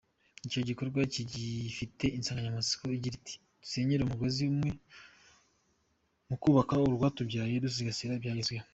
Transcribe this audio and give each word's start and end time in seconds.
Icyo 0.45 0.59
gikorwa 0.69 0.99
gifite 1.13 2.05
insanganyamatsiko 2.17 2.83
igira 2.97 3.15
iti 3.19 3.35
“Dusenyere 3.61 4.01
umugozi 4.03 4.39
umwe 4.51 4.69
mu 6.29 6.35
kubaka 6.41 6.73
urwatubyaye, 6.87 7.55
dusigasira 7.65 8.13
ibyagezweho. 8.17 8.65